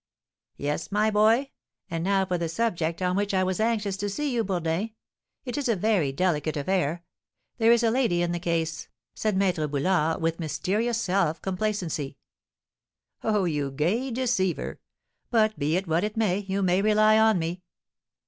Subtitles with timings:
[0.57, 1.51] "Yes, my boy.
[1.87, 4.95] And now for the subject on which I was anxious to see you, Bourdin;
[5.45, 7.03] it is a very delicate affair,
[7.59, 12.17] there is a lady in the case!" said Maître Boulard, with mysterious self complacency.
[13.23, 14.79] "Oh, you gay deceiver!
[15.29, 17.61] But, be it what it may, you may rely on me."